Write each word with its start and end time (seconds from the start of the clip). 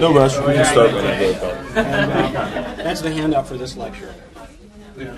No 0.00 0.14
rush. 0.14 0.38
We 0.38 0.54
can 0.54 0.64
start 0.64 0.92
whenever. 0.92 1.62
That's 2.82 3.00
the 3.00 3.10
handout 3.10 3.46
for 3.46 3.56
this 3.56 3.76
lecture. 3.76 4.14
This 4.94 5.08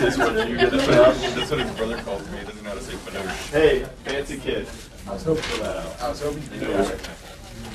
is 0.00 0.16
that 0.16 0.34
what 0.34 0.48
you 0.48 0.56
get. 0.56 0.70
That's 0.70 0.86
what, 0.86 1.34
that's 1.34 1.50
what 1.50 1.60
his 1.60 1.70
brother 1.76 1.96
calls 2.02 2.30
me. 2.30 2.38
He 2.38 2.44
doesn't 2.44 2.62
know 2.62 2.70
how 2.70 2.76
to 2.76 2.82
say 2.82 2.92
Fanouche. 2.94 3.50
Hey, 3.50 3.84
fancy 4.04 4.38
kid. 4.38 4.68
I 5.06 5.12
was 5.12 5.24
hoping 5.24 5.42
for 5.42 5.62
that. 5.62 5.76
Out. 5.76 6.00
I 6.00 6.08
was 6.08 6.22
hoping 6.22 6.42
you 6.54 6.60
know 6.60 6.80
it. 6.80 7.10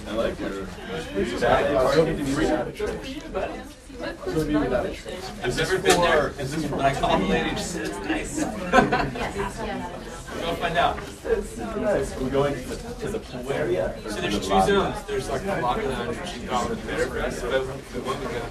I 0.07 0.11
like 0.13 0.39
your. 0.39 0.67
I've 4.01 5.55
never 5.57 5.77
been 5.77 6.01
there. 6.01 6.29
Is 6.39 6.55
this 6.55 6.65
when 6.69 6.81
I 6.81 6.93
call 6.99 7.19
the 7.19 7.25
lady? 7.25 7.49
She 7.51 7.57
says, 7.63 7.91
nice. 7.99 8.43
Go 8.43 8.49
find 10.55 10.77
out. 10.77 10.97
We're 12.19 12.29
going 12.29 12.53
to 12.55 12.59
the, 12.61 12.75
to 13.05 13.09
the 13.11 13.19
pool 13.19 13.51
area. 13.53 13.93
So 14.09 14.19
there's 14.21 14.39
two 14.39 14.45
zones. 14.47 15.01
There's 15.03 15.29
like 15.29 15.43
the 15.45 15.61
locker 15.61 15.87
lounge, 15.87 16.17
which 16.17 16.35
you 16.37 16.47
call 16.47 16.71
it 16.71 16.87
better 16.87 17.05
for 17.07 17.19
us. 17.21 17.39
But 17.41 17.51
the 17.93 18.01
one 18.01 18.19
we 18.19 18.25
go, 18.27 18.41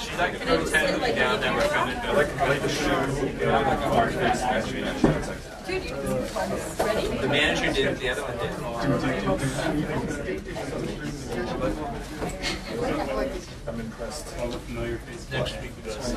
she's 0.00 0.18
like 0.18 0.34
very 0.36 0.64
tentatively 0.66 1.12
down 1.12 1.40
there. 1.40 1.54
We're 1.54 1.68
coming. 1.68 1.96
I 1.96 2.12
like, 2.12 2.36
I 2.40 2.48
like 2.48 2.62
the 2.62 2.68
shoe. 2.68 2.84
You 3.38 3.46
know, 3.46 3.52
like 3.52 3.78
a 3.78 3.88
hard 3.88 4.12
face. 4.12 4.42
Actually, 4.42 4.82
The 7.20 7.28
manager 7.28 7.72
did. 7.72 7.86
it. 7.86 7.98
The 8.00 8.08
other 8.10 8.22
one 8.22 8.36
did. 8.38 8.50
I'm 14.00 14.06
impressed. 14.06 14.38
All 14.38 14.48
the 14.48 14.58
familiar 14.60 14.96
faces 14.98 15.30
next 15.30 15.60
week 15.60 15.72
with 15.76 15.88
us. 15.88 16.12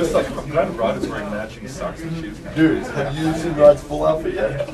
It's 0.00 0.14
like, 0.14 0.30
I'm 0.36 0.48
glad 0.50 0.76
Rod 0.76 0.98
is 0.98 1.08
wearing 1.08 1.30
matching 1.30 1.66
socks 1.68 2.02
and 2.02 2.16
shoes. 2.16 2.38
Dude, 2.54 2.84
have 2.84 3.16
you 3.16 3.34
seen 3.34 3.54
Rod's 3.54 3.82
full 3.82 4.06
outfit 4.06 4.34
yet? 4.34 4.68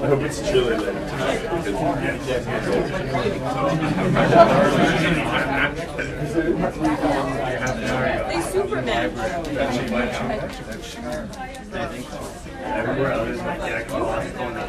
I 0.00 0.06
hope 0.06 0.22
it's 0.22 0.40
chilly 0.40 0.78
later 0.78 0.92
tonight. 0.92 1.42
They 8.28 8.40
Superman. 8.40 9.10
Everywhere 12.64 13.12
else, 13.12 13.38
like, 13.38 13.58
yeah, 13.58 13.76
I 13.76 13.82
can 13.82 14.00
lost 14.00 14.34
going 14.34 14.54
to 14.54 14.60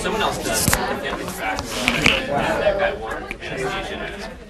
Someone 0.00 0.22
else 0.22 0.42
does. 0.42 0.66
That 0.66 2.78
guy 2.78 2.92
anesthesia. 3.46 4.49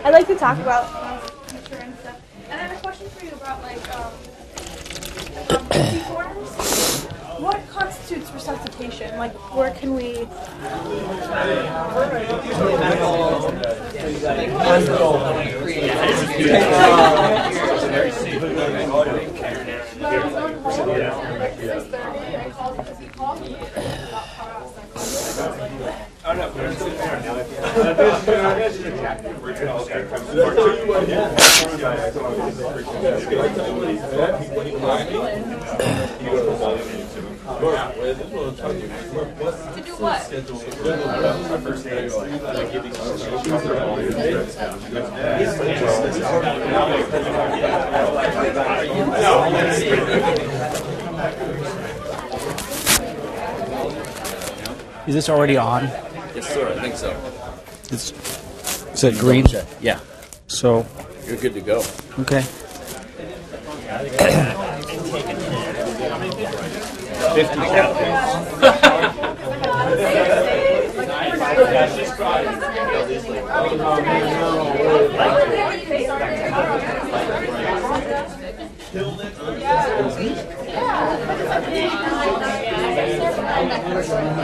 I 0.11 0.13
like 0.15 0.27
to 0.27 0.35
talk 0.35 0.59
about 0.59 0.91
culture 1.47 1.75
and 1.75 1.97
stuff. 1.99 2.19
And 2.49 2.59
I 2.59 2.63
have 2.65 2.77
a 2.77 2.81
question 2.81 3.07
for 3.11 3.23
you 3.23 3.31
about 3.31 3.61
like 3.63 3.95
um, 3.95 4.11
um 5.55 5.69
reforms. 5.95 6.49
What 7.39 7.65
constitutes 7.69 8.29
resuscitation? 8.33 9.17
Like, 9.17 9.31
where 9.55 9.71
can 9.71 9.93
we? 9.93 10.27
To 30.31 30.37
do 39.85 39.91
what? 39.97 40.31
Is 55.07 55.15
this 55.15 55.27
already 55.27 55.57
on? 55.57 55.83
Yes, 56.33 56.47
sir. 56.53 56.69
I 56.69 56.79
think 56.79 56.95
so. 56.95 57.11
It's, 57.89 58.13
is 58.93 59.03
it 59.03 59.19
green? 59.19 59.45
Yeah, 59.81 59.99
So, 60.51 60.85
you're 61.25 61.37
good 61.37 61.53
to 61.53 61.61
go. 61.61 61.81
okay. 62.19 62.43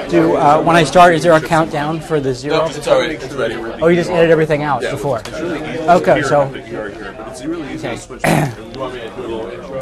Do 0.10 0.36
uh, 0.38 0.62
when 0.64 0.76
I 0.76 0.84
start, 0.84 1.14
is 1.14 1.24
there 1.24 1.34
a 1.34 1.42
countdown 1.42 2.00
for 2.00 2.20
the 2.20 2.34
zero? 2.34 2.58
No, 2.58 2.66
it's 2.68 2.88
already, 2.88 3.16
it's 3.16 3.34
ready. 3.34 3.58
We're 3.58 3.78
Oh, 3.82 3.88
you 3.88 3.96
just 3.96 4.10
edit 4.10 4.30
everything 4.32 4.64
out 4.64 4.82
Yeah, 4.82 4.92
before. 4.92 5.20
It's 5.20 5.32
really 5.32 5.60
easy. 5.70 5.80
Okay, 5.90 6.22
so- 6.24 6.50
but 6.52 6.68
you 6.68 6.80
are 6.80 6.90
here, 6.90 7.14
but 7.18 7.28
it's 7.28 7.44
really 7.46 7.74
easy 7.74 7.88
Okay. 7.88 7.96
to 7.96 8.02
switch. 8.02 8.22
you 8.26 8.80
want 8.80 8.94
me 8.94 9.02
to 9.02 9.10
do 9.10 9.22
a 9.22 9.28
little 9.28 9.50
intro? 9.50 9.82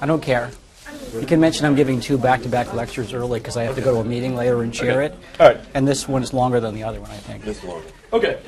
I 0.00 0.06
don't 0.06 0.22
care. 0.22 0.50
You 1.18 1.26
can 1.26 1.40
mention 1.40 1.64
I'm 1.64 1.76
giving 1.76 2.00
two 2.00 2.18
back-to-back 2.18 2.74
lectures 2.74 3.12
early 3.14 3.40
because 3.40 3.56
I 3.56 3.62
have 3.64 3.76
to 3.76 3.80
go 3.80 3.94
to 3.94 4.00
a 4.00 4.04
meeting 4.04 4.36
later 4.36 4.62
and 4.62 4.74
chair 4.74 5.00
it. 5.02 5.14
All 5.40 5.46
right. 5.48 5.60
And 5.74 5.86
this 5.86 6.06
one 6.08 6.22
is 6.22 6.32
longer 6.34 6.60
than 6.60 6.74
the 6.74 6.82
other 6.82 7.00
one, 7.00 7.10
I 7.10 7.16
think. 7.16 7.44
This 7.44 7.62
long. 7.64 7.82
Okay. 8.12 8.38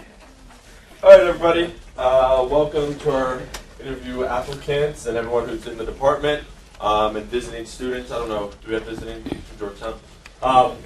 All 1.07 1.13
right, 1.13 1.21
everybody. 1.21 1.73
Uh, 1.97 2.45
welcome 2.51 2.99
to 2.99 3.13
our 3.13 3.41
interview 3.79 4.25
applicants 4.25 5.07
and 5.07 5.17
everyone 5.17 5.49
who's 5.49 5.65
in 5.69 5.79
the 5.79 5.85
department 5.85 6.43
um, 6.81 7.15
and 7.15 7.25
visiting 7.27 7.65
students. 7.65 8.11
I 8.11 8.19
don't 8.19 8.29
know. 8.29 8.51
Do 8.63 8.67
we 8.67 8.75
have 8.75 8.87
visiting 8.87 9.23
from 9.23 9.57
Georgetown? 9.57 10.01
Um, 10.43 10.77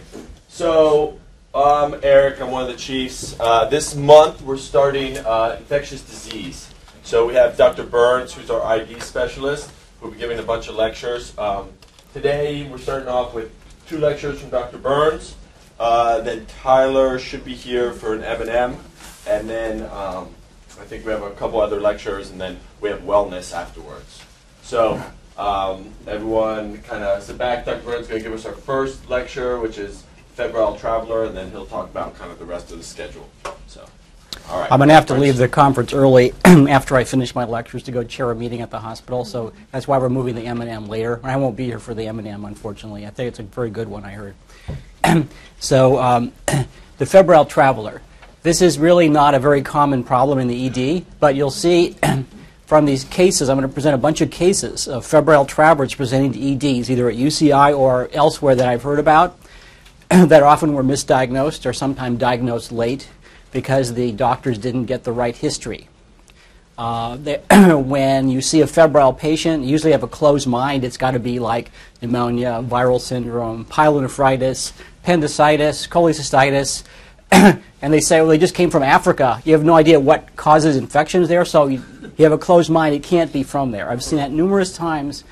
so, 0.46 1.18
Eric. 1.54 2.38
I'm 2.42 2.50
one 2.50 2.60
of 2.60 2.68
the 2.68 2.76
chiefs. 2.76 3.34
Uh, 3.40 3.64
this 3.70 3.94
month, 3.94 4.42
we're 4.42 4.58
starting 4.58 5.16
uh, 5.16 5.56
infectious 5.58 6.02
disease. 6.02 6.70
So 7.02 7.26
we 7.26 7.32
have 7.32 7.56
Dr. 7.56 7.84
Burns, 7.84 8.34
who's 8.34 8.50
our 8.50 8.62
ID 8.62 9.00
specialist, 9.00 9.70
who'll 10.02 10.10
be 10.10 10.18
giving 10.18 10.38
a 10.38 10.42
bunch 10.42 10.68
of 10.68 10.74
lectures. 10.74 11.32
Um, 11.38 11.70
today, 12.12 12.68
we're 12.68 12.76
starting 12.76 13.08
off 13.08 13.32
with 13.32 13.50
two 13.88 13.96
lectures 13.96 14.38
from 14.38 14.50
Dr. 14.50 14.76
Burns. 14.76 15.36
Uh, 15.78 16.20
then 16.20 16.44
Tyler 16.44 17.18
should 17.18 17.42
be 17.42 17.54
here 17.54 17.94
for 17.94 18.12
an 18.12 18.22
M&M, 18.22 18.76
and 19.26 19.48
then 19.48 19.82
um, 19.90 20.28
I 20.80 20.84
think 20.84 21.04
we 21.04 21.12
have 21.12 21.22
a 21.22 21.30
couple 21.32 21.60
other 21.60 21.80
lectures, 21.80 22.30
and 22.30 22.40
then 22.40 22.58
we 22.80 22.88
have 22.88 23.00
wellness 23.02 23.54
afterwards. 23.54 24.22
So 24.62 25.02
Um, 25.40 25.90
everyone 26.06 26.82
kind 26.82 27.02
of 27.02 27.22
sit 27.22 27.38
back. 27.38 27.64
Dr. 27.64 27.80
Vernon's 27.80 28.08
going 28.08 28.22
to 28.22 28.28
give 28.28 28.38
us 28.38 28.44
our 28.44 28.52
first 28.52 29.08
lecture, 29.08 29.58
which 29.58 29.78
is 29.78 30.04
Febrile 30.34 30.76
Traveler, 30.76 31.24
and 31.24 31.34
then 31.34 31.50
he'll 31.50 31.64
talk 31.64 31.88
about 31.88 32.14
kind 32.14 32.30
of 32.30 32.38
the 32.38 32.44
rest 32.44 32.70
of 32.70 32.76
the 32.76 32.84
schedule. 32.84 33.26
So, 33.66 33.86
all 34.50 34.60
right. 34.60 34.70
I'm 34.70 34.78
going 34.78 34.88
to 34.88 34.94
have 34.94 35.06
to 35.06 35.14
leave 35.14 35.38
the 35.38 35.48
conference 35.48 35.94
early 35.94 36.34
after 36.44 36.94
I 36.94 37.04
finish 37.04 37.34
my 37.34 37.44
lectures 37.44 37.82
to 37.84 37.90
go 37.90 38.04
chair 38.04 38.30
a 38.30 38.34
meeting 38.34 38.60
at 38.60 38.70
the 38.70 38.80
hospital. 38.80 39.24
So 39.24 39.54
that's 39.72 39.88
why 39.88 39.96
we're 39.96 40.10
moving 40.10 40.34
the 40.34 40.44
M&M 40.44 40.88
later. 40.88 41.20
I 41.22 41.36
won't 41.36 41.56
be 41.56 41.64
here 41.64 41.78
for 41.78 41.94
the 41.94 42.06
M&M, 42.08 42.44
unfortunately. 42.44 43.06
I 43.06 43.10
think 43.10 43.28
it's 43.28 43.38
a 43.38 43.44
very 43.44 43.70
good 43.70 43.88
one. 43.88 44.04
I 44.04 44.10
heard. 44.10 44.34
so 45.58 45.98
um, 45.98 46.32
the 46.98 47.06
febrile 47.06 47.46
traveler. 47.46 48.02
This 48.42 48.62
is 48.62 48.78
really 48.78 49.10
not 49.10 49.34
a 49.34 49.38
very 49.38 49.60
common 49.60 50.02
problem 50.02 50.38
in 50.38 50.48
the 50.48 50.66
ED, 50.66 51.04
but 51.20 51.34
you'll 51.34 51.50
see 51.50 51.94
from 52.66 52.86
these 52.86 53.04
cases, 53.04 53.50
I'm 53.50 53.58
going 53.58 53.68
to 53.68 53.74
present 53.74 53.94
a 53.94 53.98
bunch 53.98 54.22
of 54.22 54.30
cases 54.30 54.88
of 54.88 55.04
febrile 55.04 55.44
travelers 55.44 55.94
presenting 55.94 56.32
to 56.32 56.40
EDs, 56.40 56.90
either 56.90 57.10
at 57.10 57.16
UCI 57.16 57.76
or 57.78 58.08
elsewhere 58.14 58.54
that 58.54 58.66
I've 58.66 58.82
heard 58.82 58.98
about, 58.98 59.38
that 60.08 60.42
often 60.42 60.72
were 60.72 60.82
misdiagnosed 60.82 61.66
or 61.66 61.74
sometimes 61.74 62.18
diagnosed 62.18 62.72
late 62.72 63.10
because 63.52 63.92
the 63.92 64.10
doctors 64.12 64.56
didn't 64.56 64.86
get 64.86 65.04
the 65.04 65.12
right 65.12 65.36
history. 65.36 65.88
Uh, 66.78 67.16
they, 67.16 67.42
when 67.74 68.30
you 68.30 68.40
see 68.40 68.62
a 68.62 68.66
febrile 68.66 69.12
patient, 69.12 69.64
usually 69.64 69.92
have 69.92 70.02
a 70.02 70.08
closed 70.08 70.46
mind. 70.46 70.82
It's 70.82 70.96
got 70.96 71.10
to 71.10 71.18
be 71.18 71.40
like 71.40 71.70
pneumonia, 72.00 72.64
viral 72.66 73.02
syndrome, 73.02 73.66
pyelonephritis, 73.66 74.72
appendicitis, 75.04 75.86
cholecystitis. 75.86 76.84
and 77.32 77.92
they 77.92 78.00
say, 78.00 78.20
well, 78.20 78.28
they 78.28 78.38
just 78.38 78.54
came 78.54 78.70
from 78.70 78.82
Africa. 78.82 79.40
You 79.44 79.52
have 79.52 79.64
no 79.64 79.74
idea 79.74 80.00
what 80.00 80.34
causes 80.36 80.76
infections 80.76 81.28
there, 81.28 81.44
so 81.44 81.66
you, 81.66 81.82
you 82.16 82.24
have 82.24 82.32
a 82.32 82.38
closed 82.38 82.70
mind. 82.70 82.94
It 82.94 83.02
can't 83.02 83.32
be 83.32 83.42
from 83.42 83.70
there. 83.70 83.88
I've 83.88 84.02
seen 84.02 84.18
that 84.18 84.32
numerous 84.32 84.74
times 84.74 85.24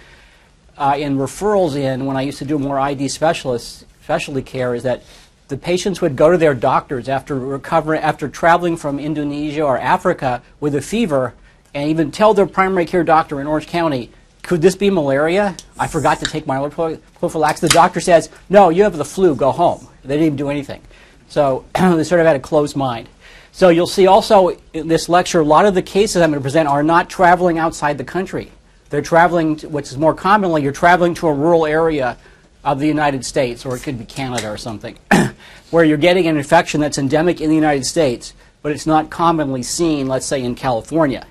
uh, 0.77 0.97
in 0.97 1.17
referrals 1.17 1.75
in 1.75 2.07
when 2.07 2.17
I 2.17 2.23
used 2.23 2.39
to 2.39 2.45
do 2.45 2.59
more 2.59 2.79
ID 2.79 3.09
specialists, 3.09 3.85
specialty 4.03 4.43
care, 4.43 4.75
is 4.75 4.85
that 4.85 5.03
the 5.49 5.57
patients 5.57 6.01
would 6.01 6.15
go 6.15 6.31
to 6.31 6.39
their 6.39 6.55
doctors 6.55 7.09
after 7.09 7.39
recovering, 7.39 8.01
after 8.01 8.29
traveling 8.29 8.77
from 8.77 8.99
Indonesia 9.01 9.63
or 9.63 9.79
Africa 9.79 10.43
with 10.61 10.75
a 10.75 10.81
fever, 10.81 11.35
and 11.75 11.91
even 11.91 12.11
tell 12.11 12.33
their 12.33 12.47
primary 12.47 12.87
care 12.87 13.03
doctor 13.03 13.41
in 13.41 13.47
Orange 13.47 13.67
County, 13.67 14.11
"Could 14.43 14.63
this 14.63 14.77
be 14.77 14.91
malaria? 14.91 15.57
I 15.79 15.87
forgot 15.87 16.21
to 16.21 16.27
take 16.27 16.47
my 16.47 16.69
prophylaxis." 16.69 17.69
The 17.69 17.75
doctor 17.75 18.01
says, 18.01 18.29
"No, 18.49 18.69
you 18.69 18.85
have 18.85 18.97
the 18.97 19.05
flu. 19.05 19.35
Go 19.35 19.51
home." 19.51 19.89
They 20.05 20.15
didn't 20.15 20.27
even 20.27 20.37
do 20.37 20.49
anything, 20.49 20.81
so 21.29 21.65
they 21.75 22.05
sort 22.05 22.21
of 22.21 22.27
had 22.27 22.37
a 22.37 22.41
closed 22.41 22.77
mind. 22.77 23.09
So 23.53 23.71
you'll 23.71 23.87
see 23.87 24.07
also 24.07 24.57
in 24.73 24.89
this 24.89 25.09
lecture, 25.09 25.41
a 25.41 25.45
lot 25.45 25.67
of 25.67 25.75
the 25.75 25.83
cases 25.83 26.23
I'm 26.23 26.31
going 26.31 26.41
to 26.41 26.43
present 26.43 26.69
are 26.69 26.83
not 26.83 27.11
traveling 27.11 27.59
outside 27.59 27.99
the 27.99 28.05
country. 28.05 28.53
They're 28.91 29.03
traveling, 29.03 29.57
to, 29.57 29.69
which 29.69 29.87
is 29.87 29.99
more 29.99 30.15
commonly, 30.15 30.63
you're 30.63 30.73
traveling 30.73 31.15
to 31.15 31.29
a 31.29 31.33
rural 31.33 31.67
area 31.67 32.17
of 32.65 32.79
the 32.79 32.87
United 32.87 33.25
States, 33.25 33.67
or 33.67 33.77
it 33.77 33.83
could 33.83 33.99
be 33.99 34.05
Canada 34.05 34.51
or 34.51 34.57
something, 34.57 34.97
where 35.71 35.85
you're 35.85 35.99
getting 35.99 36.27
an 36.27 36.37
infection 36.37 36.81
that's 36.81 36.99
endemic 36.99 37.41
in 37.41 37.49
the 37.49 37.55
United 37.55 37.85
States, 37.85 38.33
but 38.63 38.73
it's 38.73 38.87
not 38.87 39.11
commonly 39.11 39.63
seen, 39.63 40.07
let's 40.07 40.27
say, 40.27 40.43
in 40.43 40.55
California. 40.55 41.27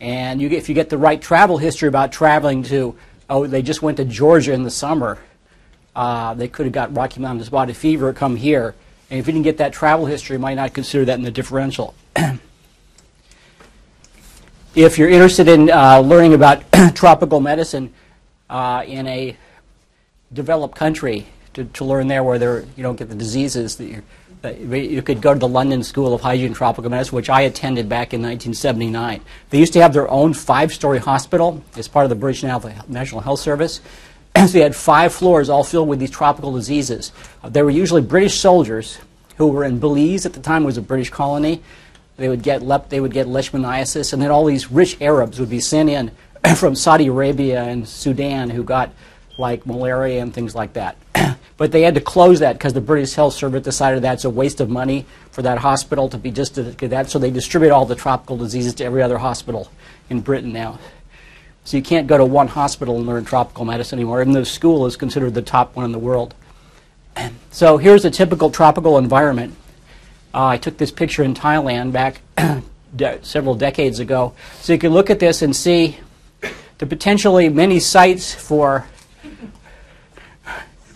And 0.00 0.40
you 0.40 0.48
get, 0.48 0.58
if 0.58 0.68
you 0.68 0.74
get 0.74 0.88
the 0.88 0.98
right 0.98 1.20
travel 1.20 1.58
history 1.58 1.88
about 1.88 2.10
traveling 2.10 2.62
to, 2.64 2.96
oh, 3.28 3.46
they 3.46 3.62
just 3.62 3.82
went 3.82 3.98
to 3.98 4.04
Georgia 4.04 4.52
in 4.52 4.62
the 4.62 4.70
summer, 4.70 5.18
uh, 5.94 6.34
they 6.34 6.48
could 6.48 6.66
have 6.66 6.72
got 6.72 6.96
Rocky 6.96 7.20
Mountain 7.20 7.44
spotted 7.44 7.76
fever, 7.76 8.12
come 8.12 8.36
here. 8.36 8.74
And 9.10 9.18
if 9.18 9.26
you 9.26 9.32
didn't 9.32 9.44
get 9.44 9.58
that 9.58 9.72
travel 9.72 10.06
history, 10.06 10.36
you 10.36 10.40
might 10.40 10.54
not 10.54 10.72
consider 10.72 11.04
that 11.06 11.18
in 11.18 11.24
the 11.24 11.32
differential. 11.32 11.94
if 14.74 14.98
you're 14.98 15.08
interested 15.08 15.48
in 15.48 15.70
uh, 15.70 15.98
learning 15.98 16.34
about 16.34 16.62
tropical 16.94 17.40
medicine 17.40 17.92
uh, 18.48 18.84
in 18.86 19.08
a 19.08 19.36
developed 20.32 20.76
country 20.76 21.26
to, 21.54 21.64
to 21.64 21.84
learn 21.84 22.06
there 22.06 22.22
where 22.22 22.38
there, 22.38 22.64
you 22.76 22.84
don't 22.84 22.96
get 22.96 23.08
the 23.08 23.16
diseases 23.16 23.76
that 23.76 23.86
you 23.86 24.02
that 24.42 24.58
you 24.58 25.02
could 25.02 25.20
go 25.20 25.34
to 25.34 25.38
the 25.38 25.48
London 25.48 25.82
School 25.82 26.14
of 26.14 26.22
Hygiene 26.22 26.46
and 26.46 26.56
Tropical 26.56 26.90
Medicine, 26.90 27.14
which 27.14 27.28
I 27.28 27.42
attended 27.42 27.90
back 27.90 28.14
in 28.14 28.22
1979. 28.22 29.20
They 29.50 29.58
used 29.58 29.74
to 29.74 29.82
have 29.82 29.92
their 29.92 30.10
own 30.10 30.32
five-story 30.32 30.98
hospital 30.98 31.62
as 31.76 31.88
part 31.88 32.04
of 32.04 32.10
the 32.10 32.16
British 32.16 32.42
National 32.42 33.20
Health 33.20 33.40
Service. 33.40 33.82
so 34.36 34.46
they 34.46 34.60
had 34.60 34.76
five 34.76 35.12
floors 35.12 35.48
all 35.48 35.64
filled 35.64 35.88
with 35.88 35.98
these 35.98 36.10
tropical 36.10 36.52
diseases. 36.52 37.12
Uh, 37.42 37.48
they 37.48 37.62
were 37.62 37.70
usually 37.70 38.02
British 38.02 38.38
soldiers 38.38 38.98
who 39.36 39.48
were 39.48 39.64
in 39.64 39.78
Belize 39.78 40.26
at 40.26 40.34
the 40.34 40.40
time 40.40 40.62
it 40.62 40.66
was 40.66 40.76
a 40.76 40.82
British 40.82 41.10
colony. 41.10 41.62
They 42.16 42.28
would 42.28 42.42
get 42.42 42.62
lep- 42.62 42.90
they 42.90 43.00
would 43.00 43.12
get 43.12 43.26
leishmaniasis, 43.26 44.12
and 44.12 44.20
then 44.20 44.30
all 44.30 44.44
these 44.44 44.70
rich 44.70 45.00
Arabs 45.00 45.40
would 45.40 45.48
be 45.48 45.60
sent 45.60 45.88
in 45.88 46.10
from 46.56 46.74
Saudi 46.74 47.06
Arabia 47.06 47.62
and 47.62 47.88
Sudan 47.88 48.50
who 48.50 48.62
got 48.62 48.90
like 49.38 49.66
malaria 49.66 50.20
and 50.20 50.32
things 50.32 50.54
like 50.54 50.74
that. 50.74 50.96
but 51.56 51.72
they 51.72 51.82
had 51.82 51.94
to 51.94 52.00
close 52.00 52.40
that 52.40 52.52
because 52.52 52.74
the 52.74 52.80
British 52.80 53.14
Health 53.14 53.34
Service 53.34 53.62
decided 53.62 54.02
that's 54.02 54.24
a 54.24 54.30
waste 54.30 54.60
of 54.60 54.68
money 54.68 55.06
for 55.30 55.42
that 55.42 55.58
hospital 55.58 56.08
to 56.10 56.18
be 56.18 56.30
just 56.30 56.54
that. 56.54 57.10
So 57.10 57.18
they 57.18 57.30
distribute 57.30 57.70
all 57.70 57.86
the 57.86 57.96
tropical 57.96 58.36
diseases 58.36 58.74
to 58.74 58.84
every 58.84 59.02
other 59.02 59.18
hospital 59.18 59.70
in 60.10 60.20
Britain 60.20 60.52
now. 60.52 60.78
So 61.64 61.76
you 61.76 61.82
can't 61.82 62.06
go 62.06 62.18
to 62.18 62.24
one 62.24 62.48
hospital 62.48 62.96
and 62.96 63.06
learn 63.06 63.24
tropical 63.24 63.64
medicine 63.64 63.98
anymore, 63.98 64.20
even 64.20 64.32
though 64.32 64.44
school 64.44 64.86
is 64.86 64.96
considered 64.96 65.34
the 65.34 65.42
top 65.42 65.76
one 65.76 65.84
in 65.84 65.92
the 65.92 65.98
world. 65.98 66.34
So 67.50 67.76
here's 67.76 68.04
a 68.04 68.10
typical 68.10 68.50
tropical 68.50 68.96
environment. 68.96 69.54
Uh, 70.32 70.46
I 70.46 70.56
took 70.56 70.78
this 70.78 70.90
picture 70.90 71.22
in 71.22 71.34
Thailand 71.34 71.92
back 71.92 72.20
de- 72.96 73.22
several 73.24 73.54
decades 73.54 73.98
ago. 73.98 74.32
So 74.60 74.72
you 74.72 74.78
can 74.78 74.92
look 74.92 75.10
at 75.10 75.18
this 75.18 75.42
and 75.42 75.54
see 75.54 75.98
the 76.78 76.86
potentially 76.86 77.48
many 77.48 77.80
sites 77.80 78.32
for 78.32 78.86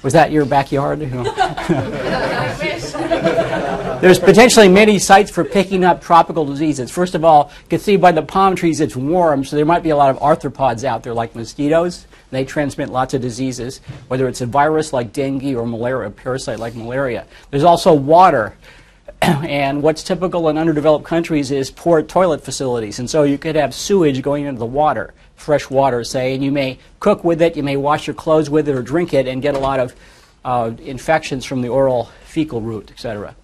was 0.02 0.12
that 0.12 0.30
your 0.30 0.44
backyard? 0.44 1.00
There's 4.04 4.18
potentially 4.18 4.68
many 4.68 4.98
sites 4.98 5.30
for 5.30 5.44
picking 5.44 5.82
up 5.82 6.02
tropical 6.02 6.44
diseases. 6.44 6.90
First 6.90 7.14
of 7.14 7.24
all, 7.24 7.50
you 7.62 7.68
can 7.70 7.80
see 7.80 7.96
by 7.96 8.12
the 8.12 8.20
palm 8.20 8.54
trees 8.54 8.82
it's 8.82 8.94
warm, 8.94 9.46
so 9.46 9.56
there 9.56 9.64
might 9.64 9.82
be 9.82 9.88
a 9.88 9.96
lot 9.96 10.10
of 10.10 10.18
arthropods 10.18 10.84
out 10.84 11.02
there 11.02 11.14
like 11.14 11.34
mosquitoes. 11.34 12.06
They 12.30 12.44
transmit 12.44 12.90
lots 12.90 13.14
of 13.14 13.22
diseases, 13.22 13.80
whether 14.08 14.28
it's 14.28 14.42
a 14.42 14.46
virus 14.46 14.92
like 14.92 15.14
dengue 15.14 15.56
or 15.56 15.64
malaria, 15.66 16.08
a 16.08 16.10
parasite 16.10 16.58
like 16.58 16.74
malaria. 16.74 17.26
There's 17.50 17.64
also 17.64 17.94
water. 17.94 18.54
and 19.22 19.82
what's 19.82 20.02
typical 20.02 20.50
in 20.50 20.58
underdeveloped 20.58 21.06
countries 21.06 21.50
is 21.50 21.70
poor 21.70 22.02
toilet 22.02 22.44
facilities. 22.44 22.98
And 22.98 23.08
so 23.08 23.22
you 23.22 23.38
could 23.38 23.56
have 23.56 23.74
sewage 23.74 24.20
going 24.20 24.44
into 24.44 24.58
the 24.58 24.66
water 24.66 25.14
fresh 25.34 25.70
water, 25.70 26.04
say, 26.04 26.34
and 26.34 26.44
you 26.44 26.52
may 26.52 26.78
cook 27.00 27.24
with 27.24 27.40
it, 27.40 27.56
you 27.56 27.62
may 27.62 27.78
wash 27.78 28.06
your 28.06 28.12
clothes 28.12 28.50
with 28.50 28.68
it 28.68 28.74
or 28.74 28.82
drink 28.82 29.14
it 29.14 29.26
and 29.26 29.40
get 29.40 29.54
a 29.54 29.58
lot 29.58 29.80
of 29.80 29.96
uh, 30.44 30.72
infections 30.82 31.46
from 31.46 31.62
the 31.62 31.68
oral 31.68 32.10
fecal 32.26 32.60
route, 32.60 32.90
etc. 32.90 33.34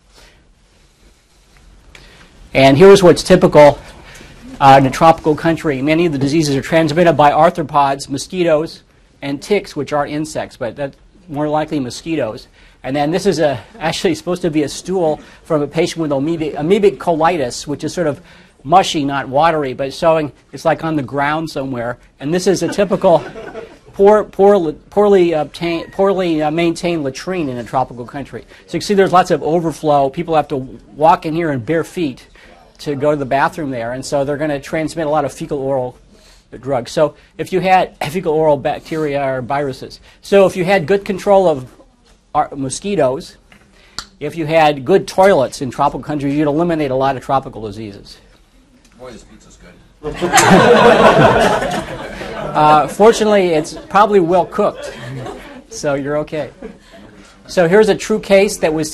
And 2.53 2.77
here's 2.77 3.01
what's 3.01 3.23
typical 3.23 3.79
uh, 4.61 4.79
in 4.81 4.87
a 4.87 4.91
tropical 4.91 5.37
country. 5.37 5.81
Many 5.83 6.07
of 6.07 6.13
the 6.13 6.19
diseases 6.19 6.57
are 6.57 6.61
transmitted 6.61 7.13
by 7.13 7.31
arthropods, 7.31 8.09
mosquitoes, 8.09 8.83
and 9.23 9.41
ticks, 9.41 9.77
which 9.77 9.93
are 9.93 10.05
insects, 10.05 10.57
but 10.57 10.75
that's 10.75 10.97
more 11.29 11.49
likely 11.49 11.79
mosquitoes. 11.79 12.49
And 12.83 12.97
then 12.97 13.13
this 13.13 13.25
is 13.25 13.39
a, 13.39 13.63
actually 13.79 14.17
supposed 14.17 14.43
to 14.43 14.51
be 14.51 14.65
a 14.65 14.69
stool 14.69 15.19
from 15.45 15.63
a 15.63 15.69
patient 15.69 16.03
with 16.03 16.11
amoebic, 16.11 16.55
amoebic 16.57 16.97
colitis, 16.97 17.69
which 17.69 17.85
is 17.85 17.95
sort 17.95 18.09
of 18.09 18.21
mushy, 18.65 19.05
not 19.05 19.29
watery, 19.29 19.73
but 19.73 19.95
showing 19.95 20.33
it's 20.51 20.65
like 20.65 20.83
on 20.83 20.97
the 20.97 21.05
ground 21.05 21.51
somewhere. 21.51 21.99
And 22.19 22.35
this 22.35 22.49
is 22.49 22.65
a 22.65 22.69
typical 22.69 23.21
poor, 23.93 24.25
poor, 24.25 24.73
poorly, 24.73 25.33
obtain, 25.35 25.89
poorly 25.93 26.43
uh, 26.43 26.51
maintained 26.51 27.05
latrine 27.05 27.49
in 27.49 27.59
a 27.59 27.65
tropical 27.65 28.07
country. 28.07 28.45
So 28.67 28.75
you 28.77 28.81
can 28.81 28.87
see 28.87 28.95
there's 28.95 29.13
lots 29.13 29.31
of 29.31 29.41
overflow. 29.41 30.11
People 30.11 30.35
have 30.35 30.49
to 30.49 30.57
walk 30.57 31.25
in 31.25 31.33
here 31.33 31.53
in 31.53 31.61
bare 31.61 31.85
feet 31.85 32.27
to 32.81 32.95
go 32.95 33.11
to 33.11 33.17
the 33.17 33.27
bathroom 33.27 33.71
there, 33.71 33.93
and 33.93 34.05
so 34.05 34.25
they're 34.25 34.37
going 34.37 34.51
to 34.51 34.61
transmit 34.61 35.07
a 35.07 35.11
lot 35.11 35.25
of 35.25 35.33
fecal 35.33 35.59
oral 35.59 35.97
drugs. 36.59 36.91
So 36.91 37.15
if 37.39 37.53
you 37.53 37.61
had 37.61 37.97
fecal 38.11 38.33
oral 38.33 38.57
bacteria 38.57 39.23
or 39.23 39.43
viruses, 39.43 40.01
so 40.23 40.47
if 40.47 40.57
you 40.57 40.65
had 40.65 40.87
good 40.87 41.05
control 41.05 41.49
of 41.49 41.71
mosquitoes, 42.57 43.37
if 44.19 44.37
you 44.37 44.47
had 44.47 44.85
good 44.85 45.07
toilets 45.09 45.63
in 45.63 45.71
tropical 45.71 46.03
countries, 46.03 46.35
you'd 46.35 46.49
eliminate 46.49 46.91
a 46.91 46.95
lot 46.95 47.17
of 47.17 47.23
tropical 47.23 47.63
diseases. 47.63 48.19
Boy, 48.99 49.13
this 49.13 49.25
pizza's 49.25 49.57
good. 49.57 49.73
uh, 52.55 52.89
fortunately, 52.89 53.49
it's 53.49 53.75
probably 53.89 54.21
well 54.21 54.47
cooked, 54.47 54.97
so 55.71 55.95
you're 55.95 56.19
okay. 56.19 56.51
So 57.51 57.67
here's 57.67 57.89
a 57.89 57.97
true 57.97 58.21
case 58.21 58.59
that 58.59 58.73
was 58.73 58.89